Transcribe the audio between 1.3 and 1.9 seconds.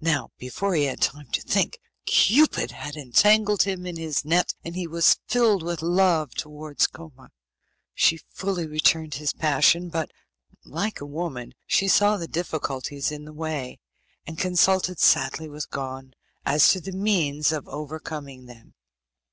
to think,